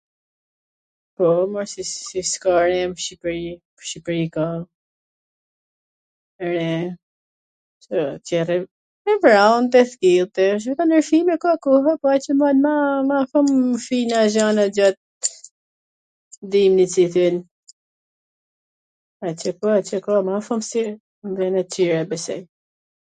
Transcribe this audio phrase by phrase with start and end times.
[1.15, 3.41] Po, mor, si s ka re n Shqipri.
[3.81, 4.45] N Shqipri ka,
[6.53, 6.69] re,
[9.13, 12.49] e vrant, e kthillt wsht, po ndryshime ka koha, po a qw mba
[13.11, 13.47] ma shum
[13.85, 14.97] shina e gjana gjat
[16.55, 17.37] dimnit qw thojn,
[19.65, 20.83] po a qw ka ma shum se
[21.27, 22.43] n vene tjera besoj.